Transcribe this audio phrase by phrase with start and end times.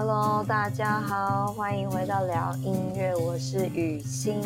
[0.00, 4.40] Hello，大家好，欢迎回到聊音乐，我是雨欣。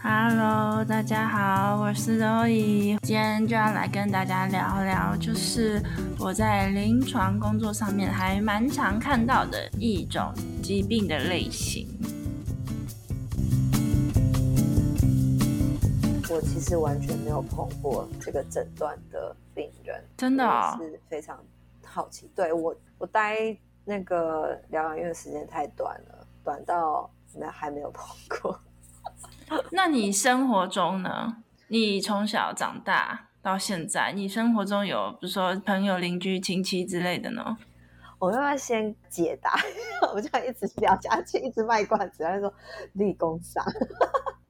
[0.00, 2.96] Hello，大家好，我是 Zoe。
[3.02, 5.82] 今天就要来跟大家聊聊，就是
[6.20, 10.32] 我在临床工作上面还蛮常看到的一种
[10.62, 11.88] 疾病的类型。
[16.30, 21.36] 我其实完全没有碰过这个诊断的病人，真的、哦、是非常
[21.84, 22.30] 好奇。
[22.36, 23.56] 对我，我待。
[23.84, 28.04] 那个疗养院的时间太短了，短到没还没有碰
[28.40, 28.60] 过。
[29.70, 31.36] 那你生活中呢？
[31.68, 37.56] 你从小长大到现在，你生活中有比如说朋友、邻居、亲戚之类的呢？
[38.18, 39.58] 我要不要先解答？
[40.14, 42.52] 我就一直聊下去，一直卖关子，他说
[42.92, 43.64] 立功上。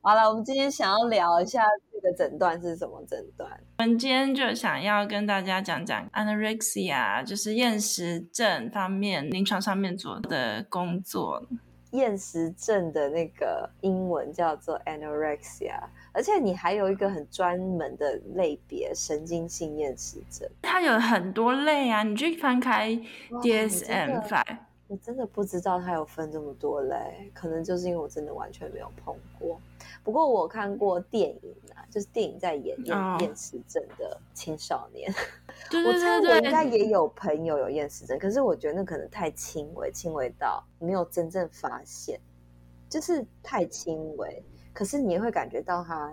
[0.05, 3.49] 好了，我们今天想要聊一下这个诊断是什么诊断。
[3.79, 11.41] 我们今天就想要跟大家讲讲 anorexia，就是厌食症方面临床上面做的工作。
[11.93, 15.79] 厌食症的那个英文叫做 anorexia，
[16.11, 20.49] 而且你还有一个很专门的类别——神经性厌食症。
[20.63, 22.91] 它有很多类啊，你去翻开
[23.31, 24.43] DSM-5。
[24.93, 29.59] 我真的不知道它有分这么多类，可能就是因为我真的完全没有碰过。
[30.05, 35.11] 不过我看过电影啊，就是电影在演厌厌食症的青少年。
[35.73, 35.87] Oh.
[35.87, 42.21] 我猜我应该也有朋友有厌食症，可是我觉得那可能太轻微，轻微到没有真正发现，
[42.91, 44.43] 就是太轻微。
[44.75, 46.13] 可是你也会感觉到他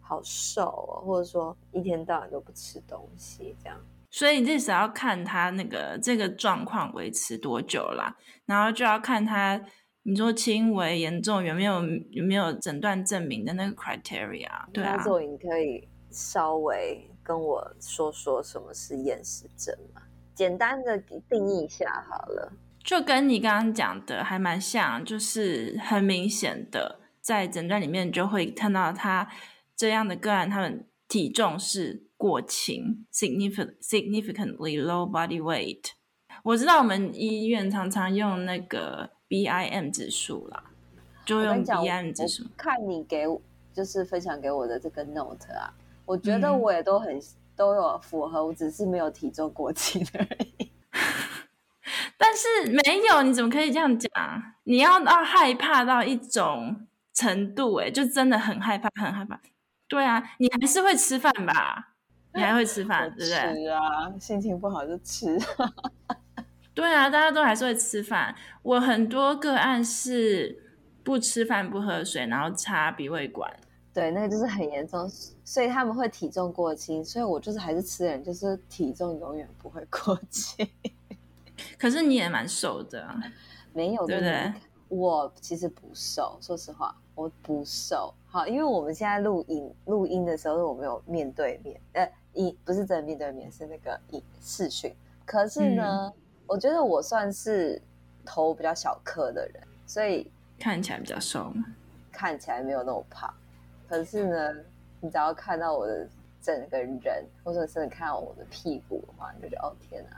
[0.00, 3.78] 好瘦哦，或者说一天到晚都不吃东西这样。
[4.16, 9.60] 所以你至少要看他那个这个状况维持多久啦，然后就要看他
[10.04, 14.48] 你说轻微、严重有没有有没有诊断证明的那个 criteria。
[14.72, 20.00] 对啊，所以你可以稍微跟我说说什么是厌食症吗？
[20.34, 20.96] 简单的
[21.28, 22.50] 定义一下好了。
[22.82, 29.28] 就跟你刚刚讲的还蛮像，就是很明显的在诊断里面就会看到他
[29.76, 32.05] 这样的个案，他们体重是。
[32.16, 35.90] 过轻，significant significantly low body weight。
[36.42, 40.64] 我知道我们医院常常用那个 BIM 指数啦，
[41.24, 42.44] 就用 BIM 指数。
[42.56, 43.24] 看你给
[43.72, 45.72] 就是分享给我的这个 note 啊，
[46.04, 47.22] 我觉得我也都很、嗯、
[47.54, 50.26] 都有符合，我只是没有体重过轻而
[50.58, 50.70] 已。
[52.16, 54.10] 但是没有，你怎么可以这样讲？
[54.64, 59.40] 你要到害怕到一种程度、欸，哎，就真的很害怕，很害怕。
[59.88, 61.95] 对啊，你还是会吃饭吧？
[62.36, 63.64] 你还会吃饭， 对不对？
[63.64, 65.36] 吃啊，心情不好就吃。
[66.74, 68.34] 对啊，大家都还是会吃饭。
[68.62, 70.62] 我很多个案是
[71.02, 73.50] 不吃饭不喝水，然后插鼻胃管。
[73.94, 75.10] 对，那个就是很严重，
[75.42, 77.02] 所以他们会体重过轻。
[77.02, 80.68] 所以我就是还是吃人，就是体重永远不会过轻。
[81.78, 83.18] 可是你也蛮瘦的啊，
[83.72, 84.52] 没有对不对？
[84.88, 88.12] 我其实不瘦，说实话，我不瘦。
[88.26, 92.12] 好，因为我们现在录音录音的时候，我没有面对面，呃。
[92.36, 94.94] 一不是真的面对面，是那个一视讯。
[95.24, 97.82] 可是呢、嗯，我觉得我算是
[98.24, 101.52] 头比较小颗的人，所以看起来比较瘦，
[102.12, 103.32] 看起来没有那么胖。
[103.88, 104.54] 可是呢，
[105.00, 106.08] 你只要看到我的
[106.40, 110.16] 整个人，或者是看到我的屁股的话，你就觉得哦天哪，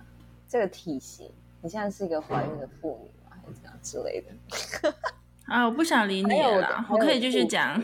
[0.48, 1.30] 这个体型，
[1.62, 3.36] 你现在是一个怀孕的妇女吗？
[3.40, 4.94] 还是怎样之类的？
[5.46, 7.82] 啊，我不想理你了，我可以继续讲，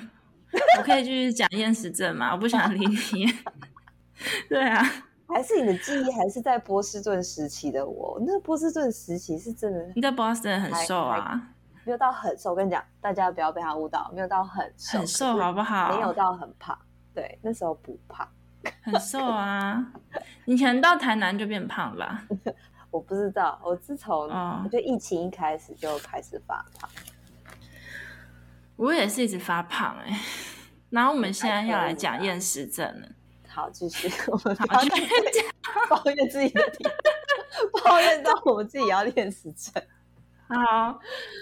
[0.79, 2.33] 我可以继续讲厌食症吗？
[2.33, 3.27] 我不想理你。
[4.49, 4.83] 对啊，
[5.29, 8.19] 还是你的记忆还是在波士顿时期的我。
[8.27, 11.41] 那波士顿时期是真的，你在波士顿很瘦啊，
[11.85, 12.51] 没有到很瘦。
[12.51, 15.95] 我跟你讲，大家不要被他误导，没有到很瘦，很瘦好不好？
[15.95, 16.79] 没有到很胖，
[17.15, 18.29] 对，那时候不胖，
[18.83, 19.93] 很瘦啊。
[20.45, 22.23] 你可能到台南就变胖了，
[22.91, 23.61] 我不知道。
[23.65, 26.89] 我自从我觉得疫情一开始就开始发胖，
[28.77, 30.21] 我也是一直发胖哎、欸。
[30.91, 33.09] 然后我们现在要来讲厌食症了。
[33.55, 34.11] 好，继续。
[34.27, 34.93] 我们抱怨
[35.89, 36.85] 抱怨自己的体，
[37.85, 39.81] 抱怨到我们自己要练死症。
[40.49, 40.99] 好，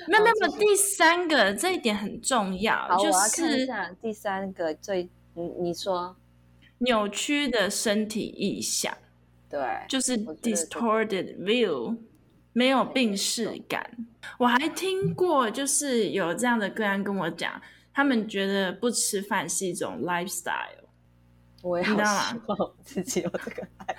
[0.07, 3.67] 没有没有，第三个这一点很重要，就是
[4.03, 6.15] 第三个最，你你说
[6.79, 8.95] 扭曲的身体意象，
[9.49, 9.59] 对，
[9.89, 11.97] 就是 distorted view，
[12.53, 14.07] 没有病视感。
[14.39, 17.61] 我还听过，就是有这样的个案跟我讲，
[17.95, 20.82] 他们觉得不吃饭是一种 lifestyle。
[21.63, 23.97] 我也好希望自己有这个爱。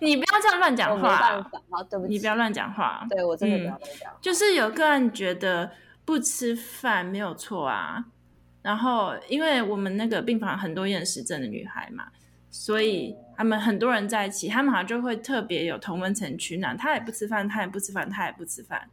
[0.00, 1.40] 你不要这样乱讲话。
[1.70, 2.12] 好，对不起。
[2.12, 3.06] 你不要乱讲话。
[3.08, 4.12] 对，我真的不要乱讲。
[4.20, 5.70] 就是有个人觉得
[6.04, 8.04] 不吃饭没有错啊，
[8.62, 12.08] 然后因为我们那个病房很多厌食症的女孩嘛，
[12.50, 16.76] 所以他们很多人在一起，他们好像就会特别有同温层取暖。
[16.76, 18.90] 他也不吃饭，他也不吃饭，他也不吃饭。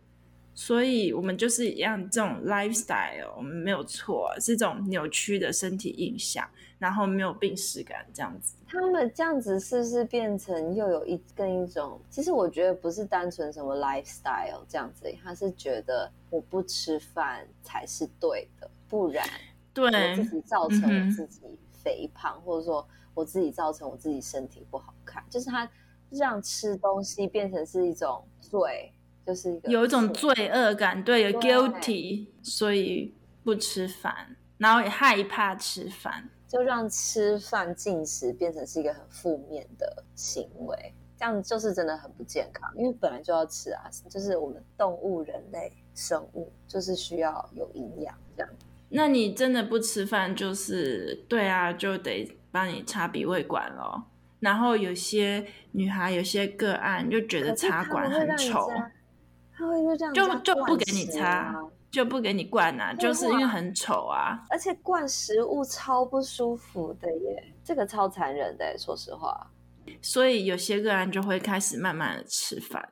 [0.53, 6.47] 所以我们就是一样这种 lifestyle，我们没有错，是这种扭曲的身体印象，
[6.79, 8.55] 然后没有病史感这样子。
[8.67, 11.99] 他们这样子是不是变成又有一跟一种？
[12.09, 19.27] 其实我觉得不是单纯什么 lifestyle 这样子，他是觉得我不吃饭才是对的，不然
[19.73, 21.41] 对我自己造成我自己
[21.71, 25.69] 肥胖，嗯、或者说我自己造成我自己身体不好看，就是他
[26.09, 28.91] 让吃东西变成是一种罪。
[29.25, 33.13] 就是一个有一种罪恶感，对，有 guilty，所以
[33.43, 42.71] 不吃饭，然后也害怕吃饭，就让吃饭进食变成是一个很负面的行为，这样就是真的很不健康。
[42.75, 48.49] 因为本来就要吃啊，就是我们动物、人类生物就是需要有营养这样。
[48.89, 54.05] 那你真的不吃饭，就是对啊，就得帮你插鼻胃管咯。
[54.39, 58.69] 然后有些女孩有些个案就觉得插管很丑。
[59.51, 61.53] 他会因为这样就就不给你插，
[61.89, 64.45] 就不给你灌啊，就是因为很丑啊。
[64.49, 69.51] 而且灌食物超不舒服的耶，这个超残忍的，说实话。
[70.01, 72.89] 所以有些个人就会开始慢慢的吃饭，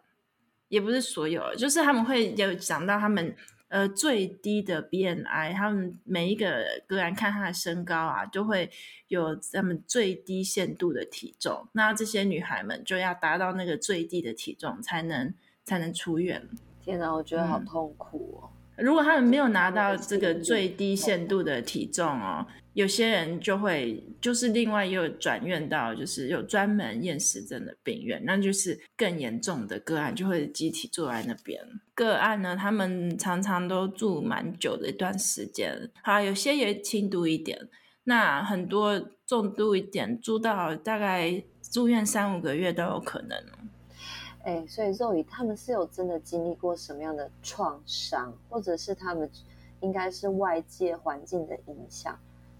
[0.69, 3.35] 也不是所有，就是他们会有讲到他们
[3.67, 8.71] 呃最低的 BMI，他们每一个个人看他的身高啊，就会
[9.07, 11.67] 有他们最低限度的体重。
[11.73, 15.33] 那这些女孩们就要达到那个最低的体重才能。
[15.67, 16.47] 才能出院。
[16.79, 18.53] 天哪，我觉得好痛苦哦！
[18.53, 31.61] 嗯、如果他们没有拿到这个最低限度的体重哦，有些人就会就是另外又转院到就是有专门厌食症的病院，那就是更严重的个案就会集体坐在那边。
[31.93, 37.57] 个案呢，他们常常都住蛮久的一段时间，好，有些也轻度一点，
[38.03, 41.41] 那很多重度一点，住到大概
[41.71, 43.37] 住院三五个月都有可能。
[44.45, 49.27] 哎，所以肉鱼他们是有真的经历过什么样的创伤，或者是他们
[49.81, 52.15] 应该是外界环境的影响，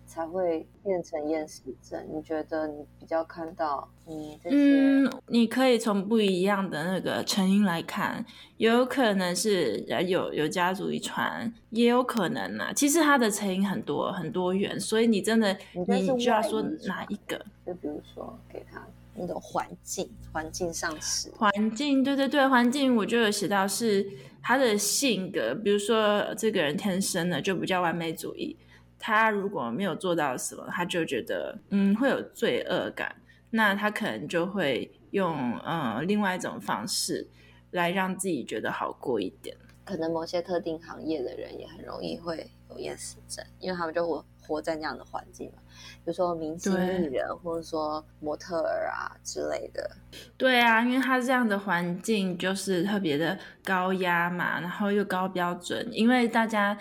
[0.08, 2.04] 才会变成厌食症？
[2.12, 8.26] 你觉得你比较看到，嗯，这些嗯，你可以从不一样的那个成因来看，
[8.58, 9.78] 有可能是
[10.08, 12.74] 有有家族遗传，也有可能呢、啊。
[12.74, 15.56] 其实它的成因很多很多元，所以你真的
[15.88, 17.38] 你，你就要说哪一个？
[17.64, 18.84] 就比如说给他。
[19.16, 24.06] 那种环境，环境上是环境，对对对，环境我就有写到是
[24.42, 28.58] 他的性格，比如说这个人天生的就比较完美主义，
[29.00, 33.16] 他如果没有做到什么，他就觉得嗯会有罪恶感，
[33.50, 37.28] 那他可能就会用呃另外一种方式
[37.72, 39.56] 来让自己觉得好过一点。
[39.86, 45.62] 可能某些特定行业的人也很容易会有厌食症，因为他们就活活在那样的环境嘛。
[45.74, 49.90] 比如说明星艺人，或者说模特儿啊之类的。
[50.38, 56.78] 对啊，因为他这样的环境就是特别的高压嘛，然后又高标准，因为大家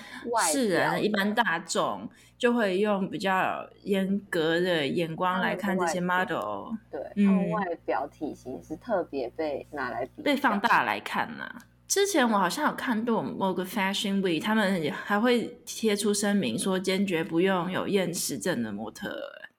[0.51, 2.09] 世人一般大众
[2.39, 6.73] 就会用比较严格的眼光来看这些 model。
[6.91, 11.59] 对，他们外表体型是特别被拿来比被放大来看呐、啊。
[11.95, 19.17] 之前我好像有看过某个 Fashion Week，他们还会贴出声明说坚决不用有厌食症的模特，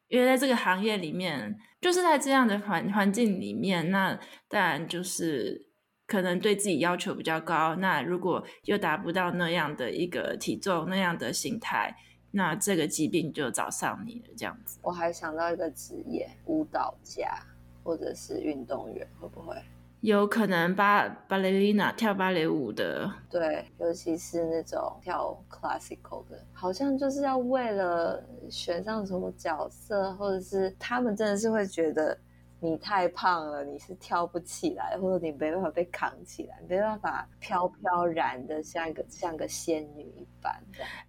[0.09, 5.65] 因为在这个行业里面，就是在这样的环环境里面，那当然就是
[6.05, 7.77] 可能对自己要求比较高。
[7.77, 11.95] 那如果又达不到那样的一个体重、那样的形态，
[12.31, 14.33] 那这个疾病就找上你了。
[14.35, 17.39] 这样子，我还想到一个职业，舞蹈家
[17.81, 19.55] 或者是运动员，会不会？
[20.05, 32.15] 有可能芭芭蕾丽娜跳芭蕾舞的，对，尤其是那种跳 classical 的，好像就是要为了选上什么角色，或者是他们真的是会觉得
[32.59, 40.53] 你太胖了，你是跳不起来，或者你没办法被扛起来，没办法飘飘然的像一个 像个仙女一般。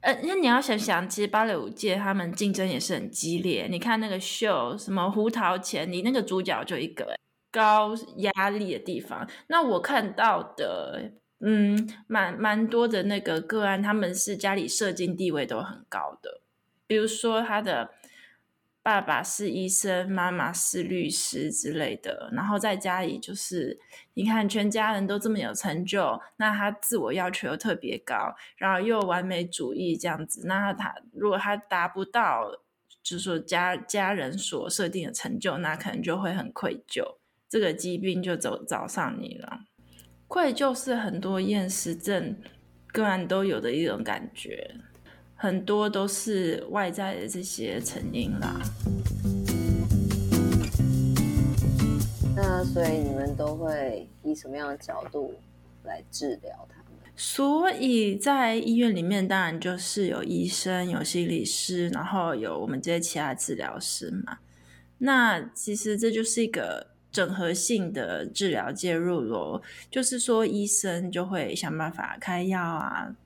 [0.00, 3.66] 呃，那你要想想，其实芭蕾舞界他们竞争也是很激烈。
[3.70, 7.14] 你看那个秀，什么胡桃钳，你那个主角就一个。
[7.50, 16.40] 高压力的地方，那我看到的，嗯，蛮蛮多的那个个案，他们是家里社经地位都很高的，
[16.86, 17.90] 比如说他的
[18.82, 23.80] 爸爸是医生，妈妈是律师之类的，然后在家里就是，
[24.14, 32.50] 你看全家人都这么有成就，那他自我要求又特别高，然后又完美主义这样子，那他如果他达不到，
[33.02, 37.16] 就是说家家人所设定的成就，那可能就会很愧疚。
[37.48, 39.60] 这个疾病就走找上你了，
[40.26, 42.36] 愧疚是很多厌食症
[42.88, 44.74] 个案都有的一种感觉，
[45.34, 48.60] 很多都是外在的这些成因啦。
[52.34, 55.34] 那所以你们都会以什么样的角度
[55.84, 56.86] 来治疗他们？
[57.16, 64.38] 所以在医院里面，当然就是有医生、有心理师，然后有我们这些其他治疗师嘛。
[64.98, 73.16] 那其实这就是一个整合性的治疗介入咯，就是说医生就会想办法开药啊，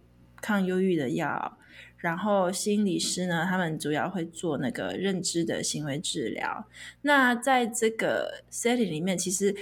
[0.41, 1.59] 抗忧郁的药，
[1.97, 6.65] 然后心理师呢，他们主要会做那个认知的行为治疗。
[7.03, 9.57] 那在这个 setting 里面，其实。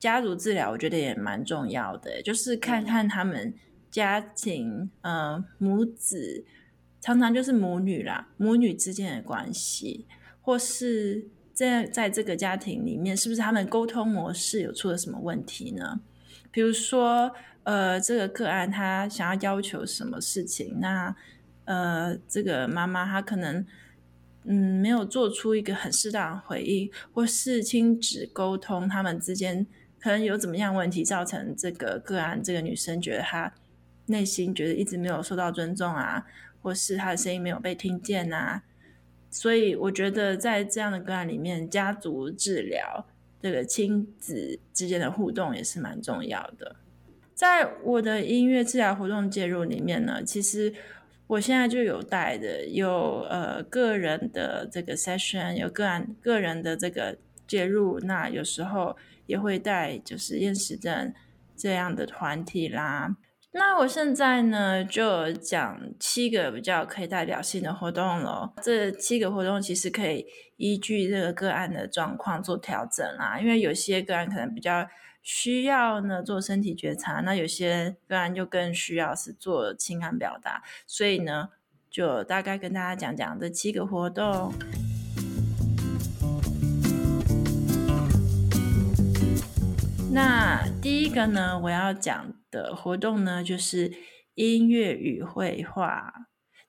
[0.00, 3.52] 家族治疗我觉得也蛮重要的，就是看看他们
[3.90, 6.42] 家庭，呃，母子
[7.02, 10.06] 常常就是母女啦，母女之间的关系，
[10.40, 11.26] 或是
[11.68, 16.00] 在在这个家庭里面，是不是他们沟通模式有出了什么问题呢？
[16.50, 17.30] 比如说，
[17.64, 21.14] 呃，这个个案他想要要求什么事情，那
[21.66, 23.64] 呃，这个妈妈她可能
[24.44, 29.66] 嗯没有做出一个很适当的回应，或是亲子沟通他们之间。
[30.00, 33.52] 可能有怎么样问题造成这个个案，这个女生觉得她
[34.06, 36.24] 内心觉得一直没有受到尊重啊，
[36.62, 38.62] 或是她的声音没有被听见啊，
[39.30, 43.06] 所以我觉得在这样的个案里面，家族治疗
[43.40, 46.76] 这个亲子之间的互动也是蛮重要的。
[47.34, 50.74] 在我的音乐治疗活动介入里面呢，其实
[51.26, 58.96] 我现在就有带的有呃个人的这个 session，有个案个人的这个介入，那有时候。
[59.26, 61.14] 也会带就是厌食症
[61.56, 63.14] 这样的团体啦。
[63.52, 68.52] 那我现在呢就讲七个比较可以代表性的活动了。
[68.62, 70.24] 这七个活动其实可以
[70.56, 73.40] 依据这个个案的状况做调整啦。
[73.40, 74.86] 因为有些个案可能比较
[75.20, 80.62] 需要呢做身体觉察，那有些个案就更需要是做情感表达。
[80.86, 81.48] 所以呢，
[81.90, 84.54] 就大概跟大家讲讲这七个活动。
[90.12, 93.92] 那第一个呢，我要讲的活动呢，就是
[94.34, 96.12] 音乐与绘画。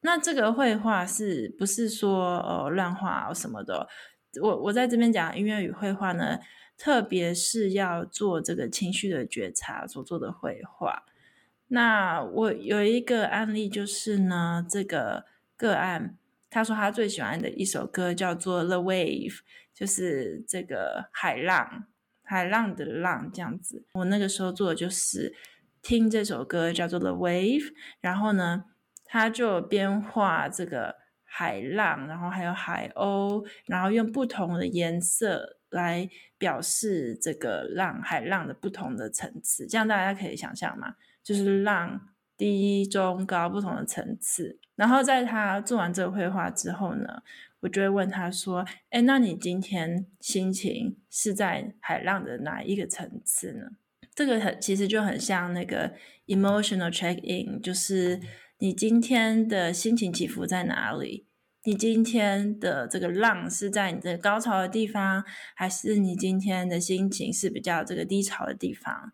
[0.02, 3.88] 那这个绘画是不是说呃乱画什么的？
[4.42, 6.40] 我我在这边讲音乐与绘画呢，
[6.78, 11.04] 特别是要做这个情绪的觉察所做的绘画。
[11.68, 16.18] 那我有一个案例，就是呢，这个个案
[16.50, 19.30] 他说他最喜欢的一首歌叫做《The Wave》，
[19.74, 21.86] 就是这个海浪。
[22.24, 25.36] 海浪的浪这样子，我那个时候做的就是
[25.82, 27.60] 听这首歌叫做《The Wave》，
[28.00, 28.66] 然后呢，
[29.06, 44.60] 他就边画这个海浪，然后还有海鸥，然后用不同的颜色来表示这个浪海浪的不同的层次，这样大家可以想象嘛，就是浪低、中、高不同的层次。
[44.76, 47.24] 然后在他做完这个绘画之后呢，
[47.62, 53.72] 我就会问他说：“哎，那你今天心情是在海浪的哪一个层次呢？”
[54.14, 55.94] 这个很其实就很像那个
[56.28, 58.20] emotional check in，就是
[58.60, 61.28] 你今天的心情起伏在哪里？
[61.64, 65.24] 你今天的这个浪是在你的高潮的地方，
[65.56, 69.14] 还是你今天的心情是比较这个低潮的地方？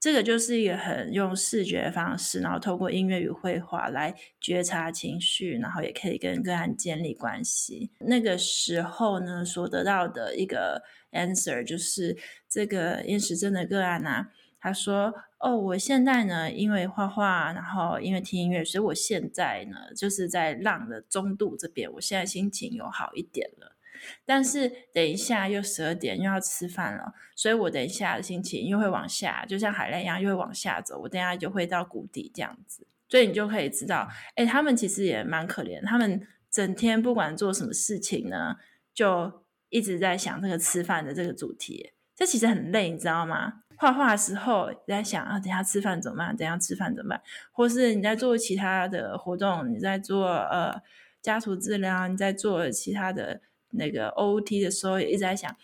[0.00, 7.90] 这个就是一个很用视觉的方式，然后透过音乐与绘画来觉察情绪，然后也可以跟个案建立关系。
[7.98, 12.16] 那个时候呢，所得到的一个 answer 就是
[12.48, 23.74] 这个厌食症的个案啊，他说：“哦，我现在呢，因为画画，然后因为听音乐，所以我现在呢，就是在浪的中度这边，我现在心情有好一点了。”
[24.24, 30.98] 但是等一下又十二点又要吃饭了，所以我等一下的心情又会往下，就像海浪一样又会往下走。
[31.00, 38.56] 我等下就会到谷底这样子，所以你就可以知道，哎，他们其实也蛮可怜，他们整天不管做什么事情呢，
[38.92, 43.62] 就一直在想这个吃饭的这个主题，这其实很累，你知道吗？
[43.76, 46.36] 画画的时候在想啊，等下吃饭怎么办？
[46.36, 47.22] 等下吃饭怎么办？
[47.52, 50.74] 或是你在做其他的活动，你在做呃
[51.22, 53.40] 家族治疗，你在做其他的。
[53.70, 55.54] 那个 OT 的时候也一直在想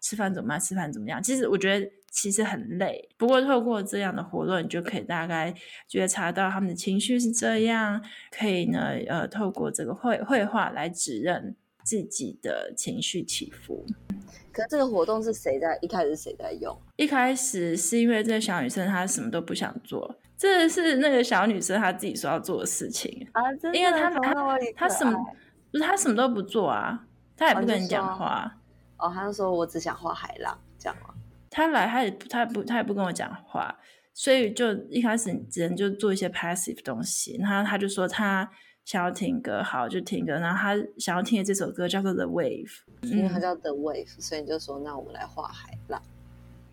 [0.00, 0.60] 吃饭怎么办？
[0.60, 1.22] 吃饭怎么样？
[1.22, 3.08] 其实我觉得其实很累。
[3.16, 5.54] 不过透过这样的活动，你就可以大概
[5.86, 13.84] 觉察到他们的情绪是这样，可以呢呃透过这个绘绘画来指认自己的情绪起伏。
[14.52, 16.76] 可是这个活动是谁在一开始是谁在用？
[16.96, 25.12] 一开始是因为这个小女生她什么都不想做，这是那个小女生她自己说要做的事情啊，因为她她她什么
[25.70, 27.06] 不是她什么都不做啊。
[27.40, 28.54] 他也不跟你讲话
[28.98, 31.14] 哦，哦，他就说我只想画海浪，这样吗？
[31.50, 33.74] 他来，他也他也不他也不跟我讲话，
[34.12, 37.38] 所以就一开始只能就做一些 passive 东西。
[37.40, 38.48] 然后他就说他
[38.84, 40.34] 想要听歌，好就听歌。
[40.34, 42.70] 然后他想要听的这首歌叫做 The Wave，
[43.04, 46.00] 因为他叫 The Wave，、嗯、所以你就说那我们来画海浪。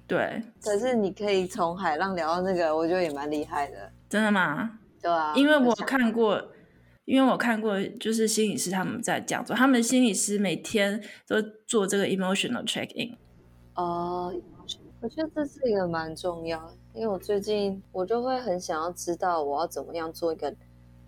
[0.06, 3.90] 对，可是你可以从海浪聊到那个，我觉得也蛮厉害的。
[4.10, 4.80] 真的吗？
[5.02, 6.42] 对啊，因为我看过，
[7.08, 13.18] 因为我看过，就是心理师他们在讲座，他们心理师每天都做这个 emotional check in。
[13.76, 14.34] 哦、
[15.00, 20.54] 我觉得这是一个蛮重要，因为我最近我就会很想要知道我要怎么样做一个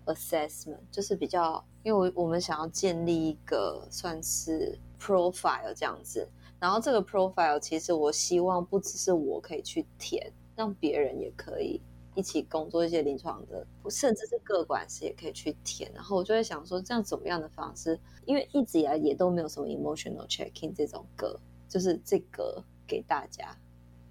[0.06, 6.26] assessment，就是比较，因为我我们想要建立一个算是 profile 这样子。
[6.62, 11.82] 然后这个 profile 其实我希望不只是我可以去填，让别人也可以
[12.16, 15.92] 一起工作一些临床的，甚至是各管师也可以去填。
[15.94, 18.00] 然后我就会想说，这样怎么样的方式？
[18.26, 23.56] 因为一直以来也都没有什么 emotional checking 这种歌，就是这个给大家。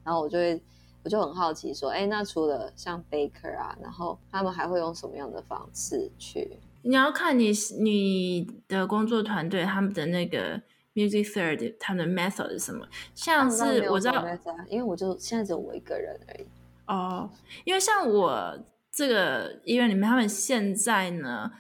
[0.05, 0.61] 然后我就会
[1.03, 6.59] 我就很好奇说，哎，那除了像 Baker 啊，然后他们还会用什么样的方式去？
[6.83, 10.63] 你要看你你的工作团队他们的那个。
[10.95, 12.85] Music Third，他们的 method 是什么？
[13.15, 14.27] 像是我知道，
[14.69, 16.47] 因为我就现在只有我一个人而已。
[16.89, 17.31] 哦，
[17.65, 18.59] 因为像我
[18.91, 21.51] 这个医院里面，他们现在呢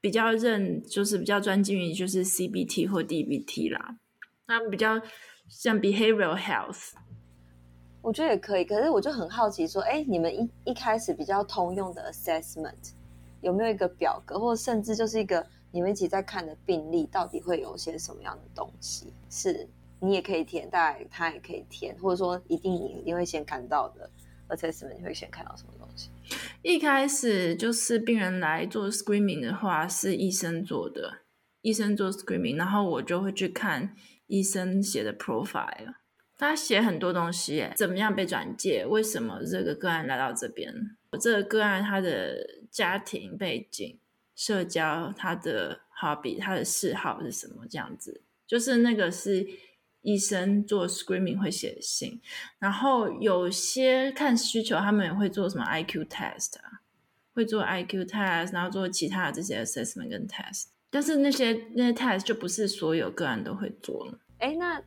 [0.00, 3.96] 比较认，就是比较专精于就是 CBT 或 DBT 啦。
[4.46, 5.00] 他们比较
[5.48, 6.92] 像 Behavioral Health，
[8.02, 8.64] 我觉得也可以。
[8.64, 12.92] 可是我就很好奇说，哎，你们一一开始比较通用的 assessment
[13.42, 15.46] 有没有一个表格，或者甚至就是一个？
[15.72, 19.14] 你们一起在看的病例到底会有些什么样的东西？
[19.28, 19.68] 是
[20.00, 24.10] 你也可以填，大概他也可以填，或者说一定你一定会先看到的。
[24.50, 26.10] Assessment 你会先看到什么东西？
[26.62, 31.22] 一开始就是病人来做 screaming 的话，是医生做的，
[31.62, 33.94] 医生做 screaming，然后我就会去看
[34.26, 35.94] 医生写的 profile，
[36.36, 38.84] 他写很多东西，怎么样被转介？
[38.84, 40.74] 为什么这个个案来到这边？
[41.12, 42.38] 我这个个案他的
[42.70, 43.98] 家庭背景。
[44.36, 47.66] 社交，他的 hobby，他的嗜好是什么？
[47.68, 49.46] 这样子，就是那个是
[50.02, 52.20] 医生做 screening 会写信，
[52.58, 56.80] 然后有些看需求，他们也会做什么 IQ test 啊，
[57.34, 64.18] 会做 IQ test，然后做其他的这些 assessment 跟 test，但是那些那些 test 就不是所有个案都会做了。
[64.38, 64.82] 哎，那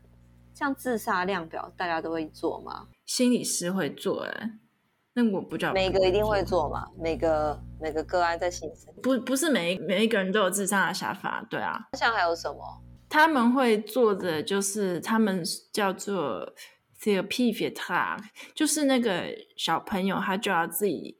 [0.53, 2.87] 像自杀量表，大家都会做吗？
[3.05, 4.59] 心理师会做，哎。
[5.15, 6.87] 那我不叫每个一定会做嘛？
[6.99, 8.73] 每个每个个案在心里
[9.03, 11.87] 不不是每一每一个人都有自杀的想法，对啊。
[11.95, 12.81] 像还有什么？
[13.13, 16.55] 他们会做的就是他们叫做
[16.99, 18.17] therapy for talk，
[18.55, 21.19] 就是那个小朋友他就要自己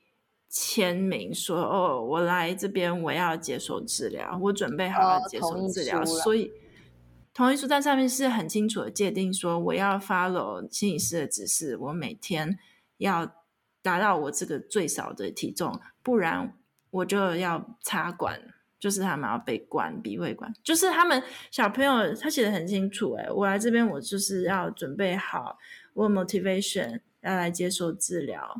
[0.49, 6.51] 签名说哦，我来这边我要接受治疗，我准备好了接受治疗，哦、所以
[7.31, 12.57] 同意书在上面是很清楚的界定说我要 follow 心理师的指示，我每天
[12.97, 13.35] 要。
[13.83, 16.57] 达到我这个最少的体重，不然
[16.89, 18.39] 我就要插管，
[18.83, 25.57] 就是他们要被关鼻胃管，就是他们小朋友他写的很清楚，诶，我来这边我就是要准备好
[25.93, 28.57] 我 motivation 要来接受治疗，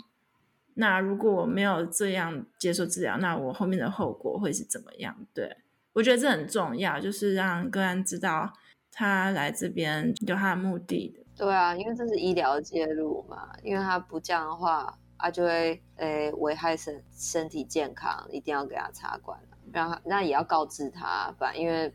[0.76, 5.14] 那如果我没有这样接受治疗，那我后面的后果会是怎么样？
[5.34, 5.58] 对，
[5.92, 8.54] 我觉得这很重要，就是让个案知道
[8.94, 11.26] 他来这边有他的目的的。
[11.36, 14.98] 对啊，因为这是医疗介入嘛，因为他不这样的话。
[15.16, 19.40] 他就会诶危害身身体健康，一定要给他插管，
[19.72, 21.94] 让他那也要告知他，反正因为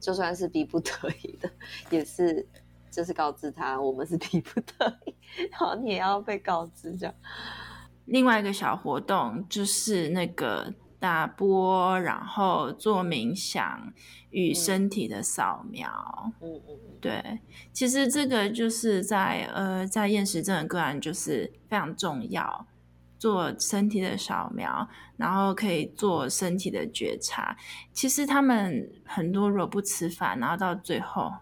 [0.00, 0.90] 就算是逼不得
[1.22, 1.50] 已的，
[1.90, 2.46] 也是
[2.90, 5.14] 就是告知他，我们是逼不得已，
[5.50, 7.14] 然后你也要被告知这样。
[8.04, 10.72] 另外一个小活动就是那个。
[11.02, 13.92] 打波，然后做冥想
[14.30, 15.90] 与身体的扫描。
[16.40, 17.40] 嗯嗯嗯，对，
[17.72, 22.68] 其实这个就是在呃，在厌食症的个案就是非常重要，
[23.22, 27.56] 做身体的扫描，然后可以做身体的觉察。
[27.92, 31.32] 其实他们很多如果不吃饭，然后到最后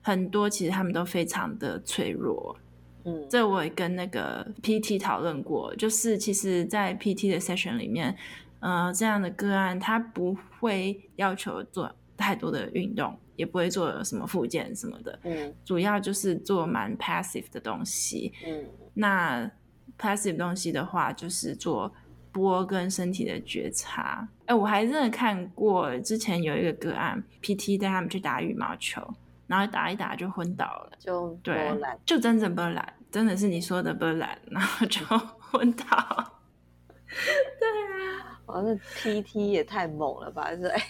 [0.00, 2.56] 很多其实他们都非常的脆弱。
[3.04, 8.16] 嗯，这我也跟那个 PT 讨论过，就是其实，在 PT 的 session 里面。
[8.60, 15.18] 呃，这样的个案，他不会要求做太多的运动，也不会做什么复健什么的。
[15.24, 18.32] 嗯，主要就是做蛮 passive 的东西。
[18.46, 19.50] 嗯，那
[19.98, 21.92] passive 东西的话，就是做
[22.32, 24.26] 波跟身体的觉察。
[24.46, 29.02] 哎，我还真的看过，之前有一个个案，PT 带他们去打羽毛球，
[29.46, 35.04] 然后打一打就昏倒了，就对，就真正波兰，真的是你说的波兰，然后就
[35.38, 35.86] 昏倒。
[37.08, 38.40] 对啊。
[38.46, 40.50] 哇，那 PT 也太猛了吧！
[40.54, 40.82] 就是哎，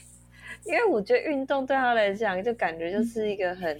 [0.64, 3.76] 因为我觉得运动对他来讲，就感觉就是一个很，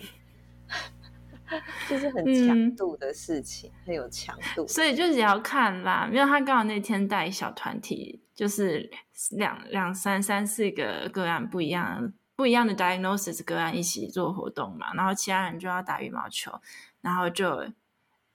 [1.89, 4.67] 就是很强度的事情，嗯、很有强度。
[4.67, 8.91] 所以就只要看啦，因为他刚好那天带小团体，就是
[9.33, 16.53] 两两三三四个个案不一样不一样的 diagnosis 个案一起做活动嘛，然后其他人就要打羽毛球，
[17.01, 17.67] 然后就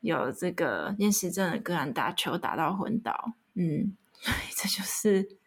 [0.01, 5.37] 有这个厌食症的个案打球打到昏倒，嗯，所 以这就是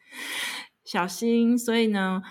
[0.84, 1.58] 小心。
[1.58, 2.22] 所以呢，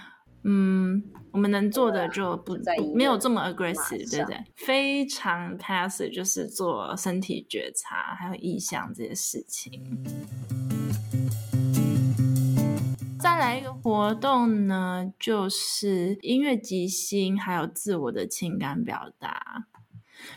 [0.44, 1.04] 嗯，
[1.36, 2.58] 我们能做的就不，
[2.96, 4.42] 没有这么 aggressive，对不对？
[4.56, 9.84] 非常 passive，就是做身体觉察还有意向这些事情。
[13.20, 19.66] 再来一个活动呢，就是音乐即兴，还有自我的情感表达。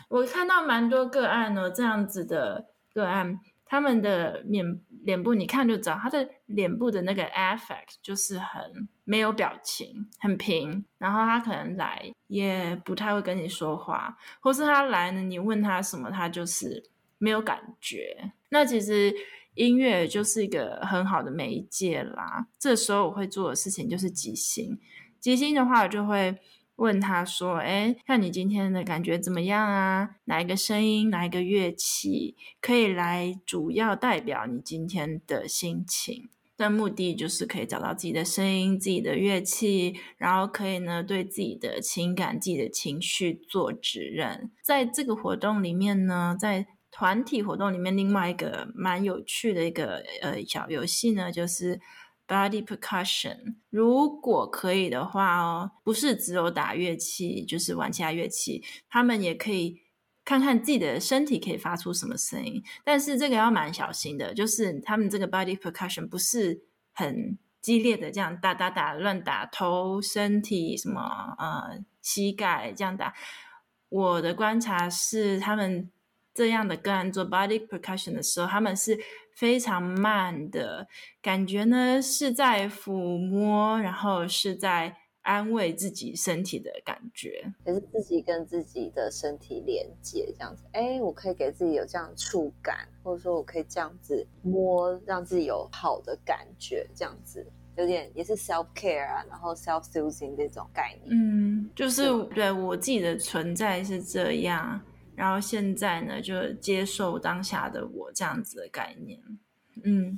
[0.09, 10.83] 我看到蛮多个案呢，这样子的个案，他们的脸脸部，你看就知道，他的脸部的那个 affect 就是很没有表情，很平。
[10.97, 18.33] 然后他可能来也不太会跟你说话，或是他来呢，你问他什么，他就是没有感觉。
[18.49, 19.13] 那其实
[19.53, 22.47] 音乐就是一个很好的媒介啦。
[22.57, 24.79] 这时候我会做的事情就是即兴，
[25.19, 26.35] 即兴的话我就会。
[26.79, 30.15] 问他说：“哎，看你今天的感觉怎么样啊？
[30.25, 36.29] 哪一个声音，哪一个乐器可以来主要代表你今天的心情？
[36.55, 44.49] 但目的就是可以找到自己的声音、自己的乐器，然后可以呢对自己的情感、自己的情绪做指认。
[44.63, 51.79] 在这个活动里面呢，在团体活动里面，另外一个蛮有趣的一个呃小游戏呢，就是。”
[52.29, 59.81] Body percussion，如果可以的话哦，不是只有打乐器，就是玩其他乐器，他们也可以
[60.23, 62.63] 看看自己的身体可以发出什么声音。
[62.83, 66.61] 但是这个要蛮小心的，就是他们这个 body percussion 不是
[66.93, 71.01] 很激烈的，这样打打打乱打头、身体什么
[71.39, 73.15] 呃膝盖这样打。
[73.89, 75.89] 我的观察是，他们
[76.35, 78.99] 这样的个案做 body percussion 的时候，他们是。
[79.39, 80.85] 非常慢的
[81.21, 90.65] 感觉呢，是在抚摸，然后是在安慰自己身体的感觉，也是自己跟自己的身体连接这样子。
[90.73, 97.45] 哎，我可以给自己有这样触感，或者说我可以这样子摸，让自己有好的感觉，这样子
[97.77, 101.17] 有点也是 self care 啊，然后 self soothing 这种概念。
[101.17, 102.03] 嗯，就是
[102.35, 104.81] 对我自己的存在是这样。
[105.19, 109.21] 然后现在呢，就接受当下的我这样子的概念，
[109.83, 110.17] 嗯，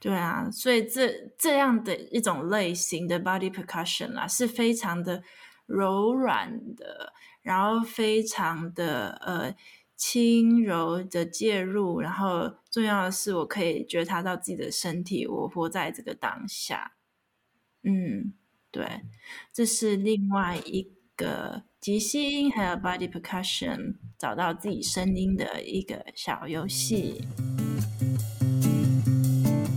[0.00, 5.22] 对啊，所以这这样的一种类型的 body percussion 啦，是非常的
[5.66, 9.54] 柔软的，然后非常的呃
[9.94, 16.96] 轻柔的介入，然后重要的是我可以觉察到自己的身体，我活在这个当下，
[17.84, 18.34] 嗯，
[18.72, 19.02] 对，
[19.52, 21.62] 这是另外一个。
[21.78, 27.20] 即兴还有 body percussion，找到自己声音的一个小游戏。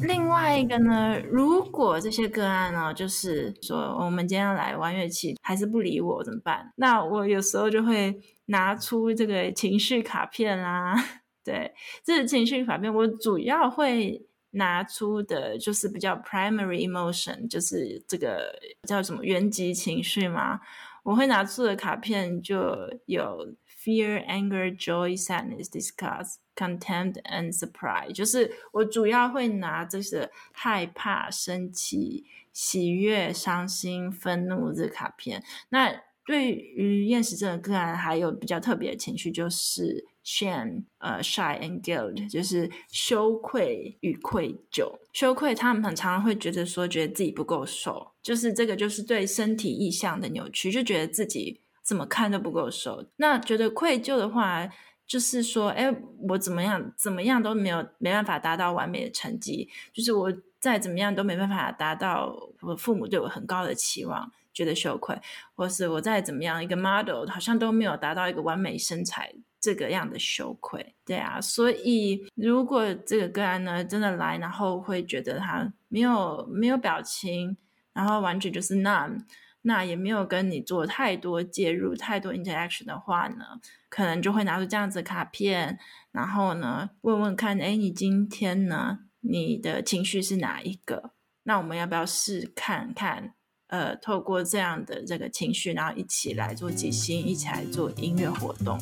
[0.02, 6.74] 另外一个呢，如果这些个案呢，就是说我们今天来玩乐器，还是不理我怎么办？
[6.78, 10.96] 那我有时候就会拿出这个情绪卡片啦。
[11.44, 11.72] 对，
[12.04, 18.52] 这是情绪卡片我主要会拿出的就是比较 primary emotion，就是这个
[18.88, 20.60] 叫什么原级情绪嘛。
[21.04, 28.12] 我会拿出的卡片就有 fear, anger, joy, sadness, disgust, contempt, and surprise。
[28.12, 35.44] 就是我主要会拿这些害怕、生气、喜悦、伤心、愤怒这卡片。
[35.70, 44.92] 那对于厌食症的个案，还有比较特别的情绪就是 shame、呃 shy and guilt，就是羞愧与愧疚。
[45.12, 53.04] 羞愧，他们很常常会觉得说，觉得自己不够瘦，就是这个就是对身体意象的扭曲，就觉得自己怎么看都不够瘦。
[53.16, 54.70] 那觉得愧疚的话，
[55.08, 55.92] 就是说，哎，
[56.30, 64.32] 我怎么样怎么样都没有没办法达到完美的成绩，就是我再怎么样都没办法达到我父母对我很高的期望。
[64.60, 65.18] 觉得羞愧，
[65.56, 71.40] 或是我再怎么样一个 model，好像都没有达到一个完美身材这个样的羞愧，对啊。
[71.40, 77.56] 所以如果这个个案呢真的来，然后会觉得他没有没有表情，
[77.94, 79.24] 然后完全就是 none，
[79.62, 83.46] 那也没有跟你做太多介入、太多 interaction 的话呢，
[83.88, 85.80] 可能就会拿出这样子卡片，
[86.12, 91.12] 然后呢问问看，哎，你今天呢你的情绪是哪一个？
[91.44, 93.34] 那我们要不要试看看？
[93.70, 98.78] 呃，透过这样的这个情绪，然后一起来做即兴，一起来做音乐活动。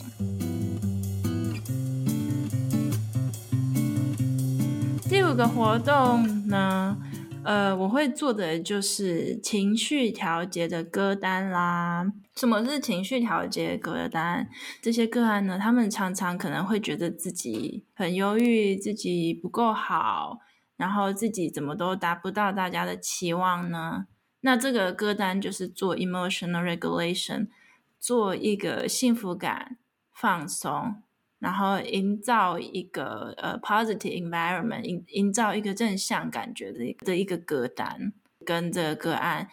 [5.10, 6.98] 第五个活动呢，
[7.44, 12.12] 呃，我会做的就是情绪调节的歌单啦。
[12.36, 14.48] 什么是情绪调节歌单？
[14.82, 20.38] 这些个案呢，他们常常可能会觉得自己很忧郁，自己不够好，
[20.78, 24.06] 然后自己怎么都达不到大家的期望呢？
[24.42, 27.48] 那这个歌单就是做 emotional regulation，
[28.00, 29.78] 做一个幸福感
[30.14, 31.02] 放松，
[31.40, 38.14] 然后营造一个呃 positive environment，营营造一个正向感觉的的一个歌单，
[38.46, 39.50] 跟着个案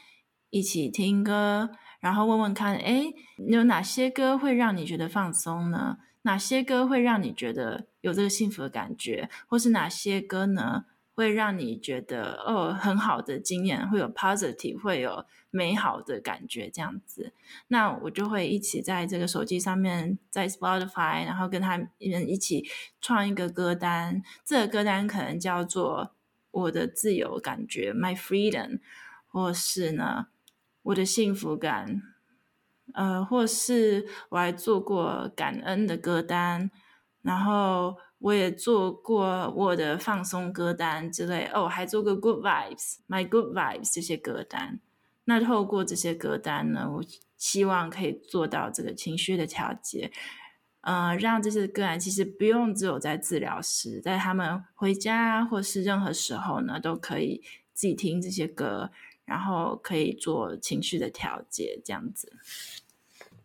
[0.51, 1.71] 一起听歌，
[2.01, 3.05] 然后问问看，哎，
[3.49, 5.99] 有哪些歌会让你觉得放松呢？
[6.23, 9.29] 哪些歌会让你觉得有这个幸福的感觉？
[9.47, 17.33] 或是哪些歌呢，会让你觉得哦很好的经验，会有 positive，会有美好的感觉这样子。
[17.69, 22.67] 那我就会一起在这个手机上面，在 Spotify，然后跟他们一起
[23.01, 24.23] 创一个歌单。
[24.45, 26.15] 这个歌单可能叫做
[26.51, 28.81] 我的自由感觉 （My Freedom），
[29.27, 30.27] 或是呢
[30.83, 32.03] 我的幸福感。
[32.93, 36.71] 呃，或是我还做过感恩的歌单，
[37.23, 41.51] 然后我也做过我的放松歌单之类。
[41.53, 44.81] 哦，还做过 Good Vibes，My Good Vibes 这些歌单。
[45.27, 47.05] 那透过这些歌单呢，我
[47.37, 50.11] 希望可以做到这个情绪的调节，
[50.81, 57.43] 呃，让这些个案其实不用只有在治疗时，在他们回家或是任何时候呢，都可以
[57.75, 58.91] 自己听这些歌，
[59.27, 62.33] 然后可以做情绪的调节，这样子。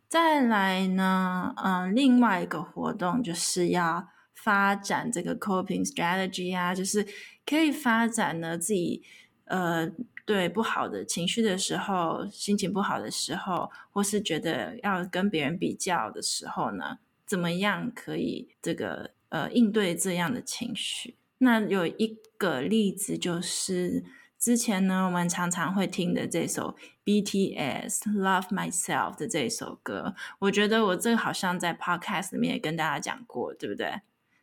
[0.08, 4.08] 再来呢，嗯、另外一个活动就是要
[4.42, 7.06] 发展这个 coping strategy 啊，就是
[7.44, 9.02] 可以发展呢自己，
[9.44, 9.90] 呃，
[10.24, 21.16] 对不好的情绪的时候，心情不好的时候，或是觉得要跟别人比较的时候呢，怎么样可以这个呃应对这样的情绪？
[21.38, 24.04] 那有一个例子就是。
[24.40, 26.74] 之前呢，我们常常会听的这首
[27.04, 34.00] BTS Love Myself 的这首歌，我觉得我这个好像在 Podcast 里面也跟大家讲过，对不对？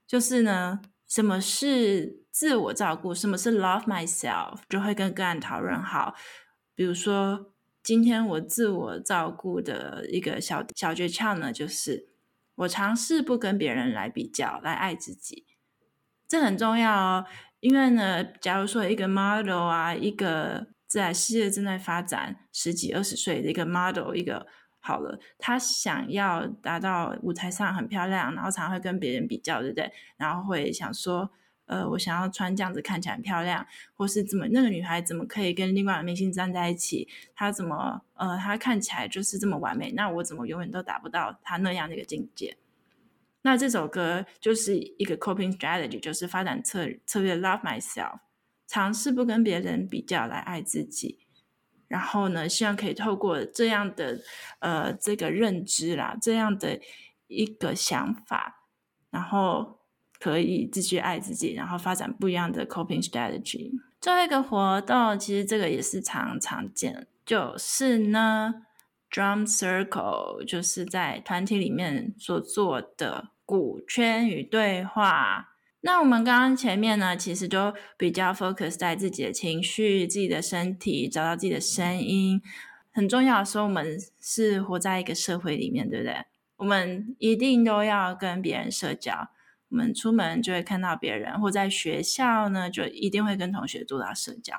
[0.07, 6.15] 就是呢，什么是自我照顾，什么是 Love Myself，就会跟个案讨论好。
[6.73, 12.07] 比如说，今天我自我照顾的一个小小诀窍呢，就是
[12.55, 15.45] 我尝试不跟别人来比较，来爱自己，
[16.27, 17.25] 这很重要哦。
[17.59, 24.45] 因为呢，假如说一个 model 啊，一个在事业正在发展十几二十岁的一个 model，一个
[24.87, 29.91] 好了，他想要达到舞台上很漂亮，然后常会跟别人比较，对不对？
[30.15, 31.29] 然后会想说，
[31.65, 37.05] 呃，我想要穿这样子看起来很漂亮，或是怎么那个女孩怎么可以跟另外的明星站在一起？
[37.35, 42.55] 她怎么呃，她看起来就是这么完美，那我怎么永远都达不到她那样的一个境界？
[43.41, 48.19] 那这首歌就是一个 coping strategy，就是发展策策略 Love myself，
[48.65, 51.26] 尝试不跟别人比较来爱自己。
[51.87, 54.19] 然后呢，希望可以透过这样的
[54.59, 56.79] 呃这个认知啦，这样的
[57.27, 58.63] 一个想法，
[59.09, 59.79] 然后
[60.19, 63.71] 可以继续爱自己，然后发展不一样的 coping strategy。
[64.01, 68.53] 最后一个活动，其实这个也是常常见，就是呢
[69.09, 73.29] ，Drum Circle，就是在团体里面所做的。
[73.47, 75.53] 鼓圈与对话。
[75.81, 82.41] 那我们刚刚前面呢，其实就比较 focus 在自己的情绪、自己的身体，找到自己的声音。
[82.91, 86.25] 很重要的时候，我们是活在一个社会里面，对不对？
[86.57, 89.29] 我们一定都要跟别人社交。
[89.69, 94.55] 我们出门就会看到别人，或在学校呢，就一定会跟同学做到社交。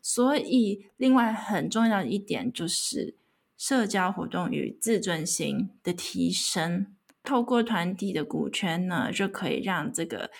[0.00, 3.16] 所以，另外很重要的一点就是
[3.58, 6.86] 社交活动与自尊心的提升。
[7.24, 10.30] 透过团体的股权呢，就可以让这个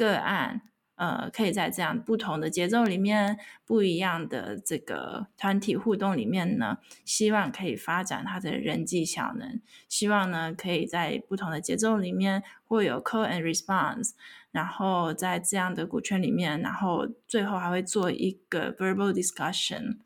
[0.00, 0.62] 个案，
[0.96, 9.60] 呃，可以在这样不同的节奏里面，不一样的这个团体互动里面呢，希望可以发展他的人际效能。
[9.88, 14.12] 希望呢，可以在不同的节奏里面会有 call and response，
[14.50, 19.98] 然后在这样的鼓圈里面，然后最后还会做一个 verbal discussion。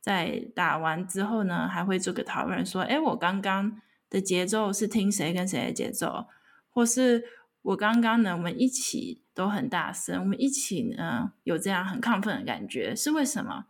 [0.00, 3.80] 在打完之后呢，还会做个讨论，说：“哎，我刚刚。”
[4.10, 6.26] 的节奏是听谁跟谁的节奏，
[6.70, 7.24] 或是
[7.64, 13.66] 我刚刚呢，我们一起都很大声，我们一起呢有这样很亢奋的感觉，是为什么？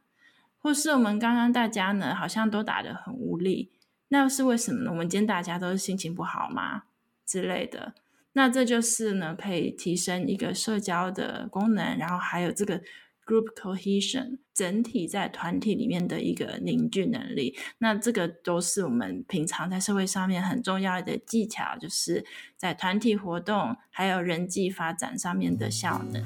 [0.59, 3.72] 或是我们刚刚大家呢好像都打得很无力，
[4.09, 4.90] 那是为什么呢？
[4.90, 6.85] 我们今天大家都是心情不好吗？
[7.24, 7.94] 之类的，
[8.33, 12.83] 那这就是呢可以提升一个社交的功能，然后还有这个。
[13.26, 22.22] Group cohesion，整体在团体里面的一个凝聚能力，那这个都是我们平常在社会上面很重要的技巧，就是
[22.54, 26.22] 在团体活动还有人际发展上面的效能。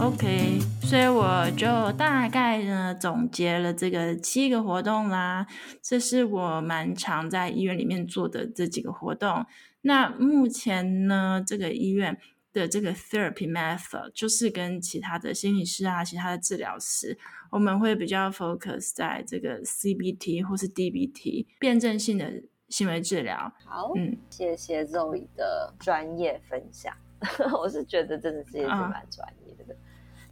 [0.00, 5.46] OK，所以我就大概呢总结了这个七个活动啦，
[5.82, 9.44] 这是我蛮常在医院里面做的这几个活动。
[9.82, 12.18] 那目前呢，这个医院。
[12.52, 17.16] 的这个 therapy method 就是跟其他的心理师啊、其他的治疗师，
[17.50, 22.30] 我们会比较 focus 在这个 CBT 或是 DBT，辩证性的
[22.68, 23.52] 行为治疗。
[23.64, 26.94] 好，嗯，谢谢 Zoe 的专业分享。
[27.60, 29.76] 我是觉得真的是也是蛮专业的。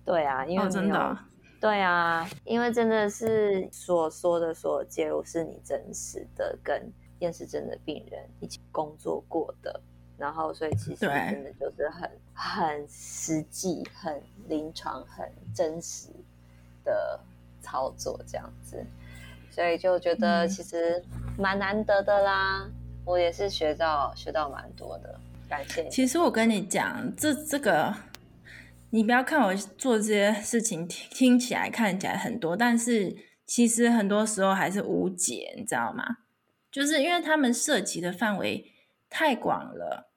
[0.05, 1.19] 对啊，因为、哦、真的，
[1.61, 9.83] 对啊，因为真的是所说的所有介入是你真实的跟厌食症的病人一起工作过的。
[10.19, 16.09] 然后，所以其实真的就是很很实际、很临床、很真实
[16.85, 17.21] 的
[17.61, 18.85] 操作这样子，
[19.51, 21.05] 所以就觉得其实
[21.39, 22.63] 蛮难得的啦。
[22.65, 22.73] 嗯、
[23.05, 25.89] 我也是学到学到蛮多的，感谢。
[25.89, 27.95] 其实我跟你讲，这这个
[28.91, 36.05] 你不要看我做这些事情听听起来看起来很多，但是其实很多时候还是无解，你知道吗？
[36.71, 38.73] 就是因为他们涉及的范围
[39.09, 40.11] 太广了，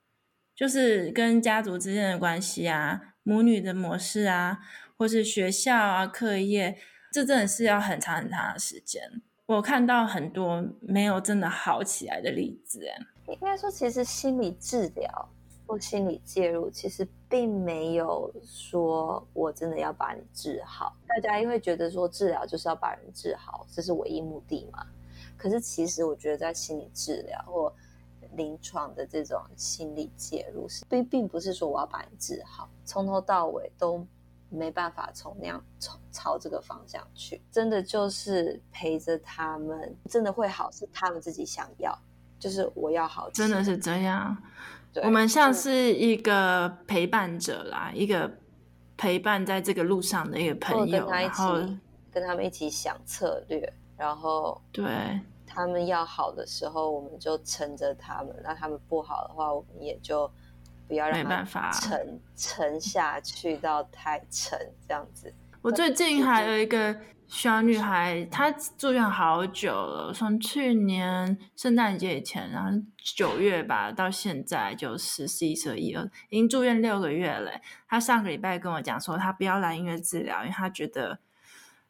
[0.56, 4.60] 就是跟家族之间的关系啊，母女的模式啊，
[4.98, 6.78] 或是学校啊，课业，
[7.12, 9.22] 这真的是要很长很长的时间。
[9.46, 12.88] 我看到很多没有真的好起来的例子。
[13.28, 15.30] 应该说，其实心理治疗
[15.66, 20.96] 或心理介入，其实并没有说我真的要把你治好。
[21.08, 24.86] 大家因为觉得说治疗就是要把人治好，这是唯一目的嘛。
[25.38, 27.74] 可是其实我觉得在心理治疗或
[28.36, 34.06] 临床的这种心理介入，并并不是说我要把你治好，从头到尾都
[34.50, 41.98] 没办法从那样从朝这个方向去，真的就是陪着他们，真的会好，是他们自己想要，
[42.40, 44.38] 就是我要好，真的是这样。
[45.04, 48.32] 我们像是一个陪伴者啦，一个
[48.98, 51.74] 陪伴在这个路上的一个朋友，跟他一起，然后
[52.12, 55.20] 跟他们一起想策略，然后对。
[55.52, 60.30] 他们要好的时候，我们就撑着他们；那他们不好的话，我们也就
[60.88, 64.58] 不要让他沉沉下去到太沉
[64.88, 65.34] 这样子。
[65.62, 66.96] 我最近还有一个
[67.28, 75.94] 小女孩，她住院好久了，从去年圣诞节以前，然后九月吧，到现在就十一、十二，已
[76.30, 77.52] 经住院六个月了。
[77.88, 81.20] 她上个礼拜跟我讲说，她不要来音乐治疗，因为她觉得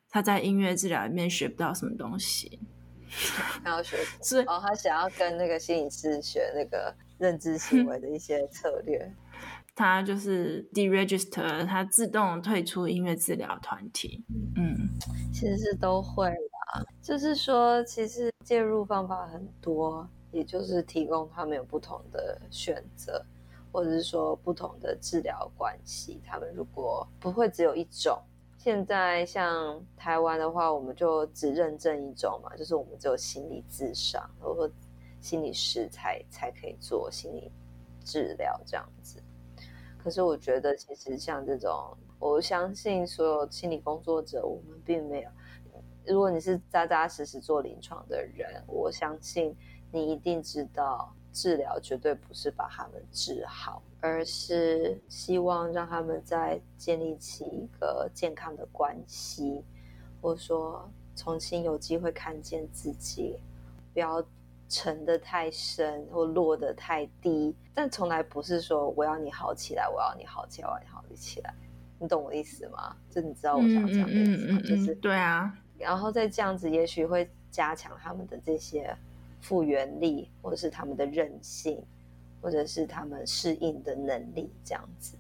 [0.09, 2.59] 她在音乐治疗里面学不到什么东西。
[3.63, 9.11] 他要学， 是哦，他想要跟那个心理师学那个认知行为的一些策略。
[9.75, 14.25] 他就是 deregister，他自动退出音乐治疗团体。
[14.57, 14.75] 嗯，
[15.31, 23.25] 其实是都会啦，就是说，其实介入方法很多，也就是提供他们有不同的选择，
[23.71, 26.21] 或者是说不同的治疗关系。
[26.25, 28.21] 他们如果不会只有一种。
[28.59, 34.73] 现在像台湾的话，我们就只认证一种嘛，就是我们只有心理咨商，或者
[35.21, 37.49] 心理师才才可以做心理
[38.03, 39.23] 治疗这样子。
[39.97, 45.29] 可是我觉得，其实像这种，我相信所有心理工作者，我们并没有。
[46.05, 49.55] 如果你是扎扎实实做临床的人，我相信
[49.89, 51.15] 你一定知道。
[51.31, 59.63] 治疗绝对不是把他们治好，而是希望让他们再建立起一个健康的关系，
[60.21, 63.37] 或者说重新有机会看见自己，
[63.93, 64.23] 不要
[64.67, 67.55] 沉得太深或落得太低。
[67.73, 71.53] 但从来不是说我要你好起来，我要你好起来，我要你好起来。
[71.99, 72.95] 你懂我意思吗？
[73.09, 74.59] 就你知道我想讲的意思吗？
[74.61, 75.53] 就是对啊。
[75.77, 78.97] 然后再这样子，也许会加强他们的这些。
[79.41, 81.81] 复原力，或者是他们的韧性，
[82.41, 85.17] 或者是他们适应的能力，这样子，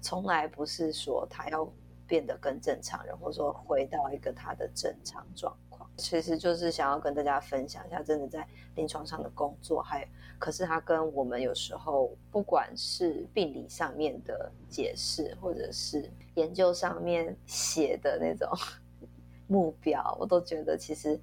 [0.00, 1.70] 从来不是说他要
[2.06, 5.88] 变得更正常人，或者说回到一个他的正常状况。
[5.96, 18.48] 其实就是想要跟大家分享一下，真的在临床上的工作，还有，可是他跟我们有时候，不管是病理上面的解释，或者是研究上面写的那种
[19.46, 21.20] 目标，我都觉得其实。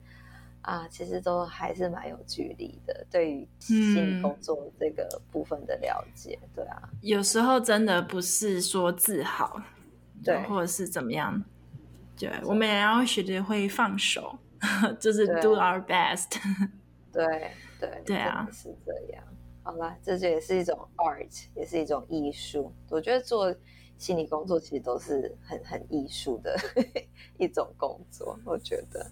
[0.68, 9.62] 啊，其实都还是蛮有距离的，对于性工作这个部分的了解，嗯、对啊，有时候真的不是说自豪，
[10.22, 11.42] 对，或者是怎么样，
[12.20, 14.38] 对，我们也要学着会放手，
[15.00, 16.38] 就是 do our best，
[17.14, 17.26] 对
[17.80, 19.24] 对对，对啊，是这样。
[19.64, 22.74] 好了，这就也是一种 art，也是一种艺术。
[22.90, 23.56] 我觉得做。
[23.98, 26.56] 心理工作其实都是很很艺术的
[27.40, 29.06] 一种工作，我觉得。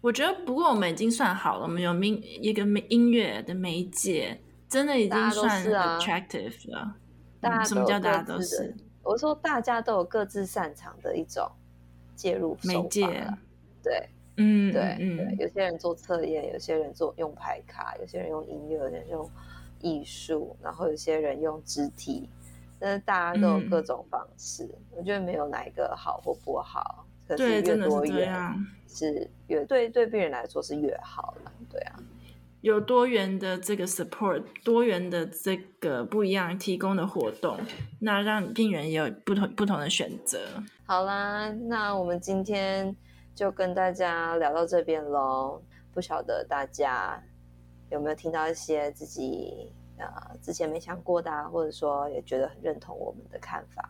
[0.00, 6.96] 我觉得，不过我们已经算好了，我们有音一个音乐的媒介，真的已经算 attractive 了。
[7.40, 8.74] 大家、什么叫大家都是？
[9.02, 11.50] 我说大家都有各自擅长的一种
[12.14, 13.06] 介入媒介。
[13.82, 15.46] 对，嗯，对嗯对。
[15.46, 19.30] 有些人做测验，有些人做用牌卡，有些人用音乐，有些人用
[19.80, 22.28] 艺术，然后有些人用肢体。
[22.80, 31.96] 但是大家都有各种方式，嗯，我觉得没有哪一个好或不好，可是越多元是越对对病人来说是越好了，对啊。
[32.62, 37.56] 有多元的这个 support，多元的这个不一样提供的活动，
[38.00, 40.38] 那让病人也有不同不同的选择。
[40.84, 42.94] 好啦，那我们今天
[43.34, 45.62] 就跟大家聊到这边喽。
[45.92, 47.20] 不晓得大家
[47.90, 53.88] 有没有听到一些自己呃之前没想过的，或者说也觉得很认同我们的看法。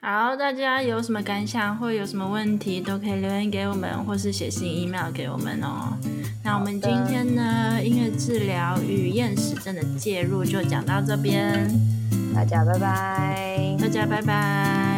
[0.00, 5.96] 好，大家有什么感想或有什么问题，都可以留言给我们，或是写信 email 给我们哦。
[6.44, 11.70] 那我们今天呢，音乐治疗与厌食症的介入就讲到这边，
[12.34, 14.91] 大家拜拜，大家拜拜。